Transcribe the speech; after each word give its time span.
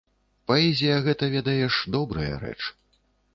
Паэзія, 0.51 0.95
гэта, 1.07 1.29
ведаеш, 1.35 1.73
добрая 1.97 2.33
рэч. 2.47 2.59